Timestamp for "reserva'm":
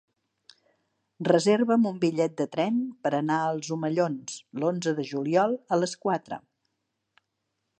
1.27-1.83